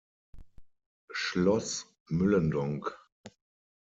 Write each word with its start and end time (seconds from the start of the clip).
Schloss 1.11 1.85
Myllendonk 2.07 2.89